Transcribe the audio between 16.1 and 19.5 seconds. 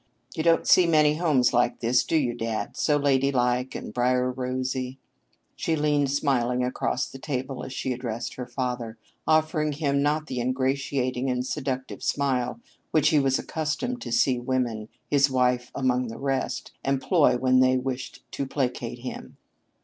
rest employ when they wished to placate him.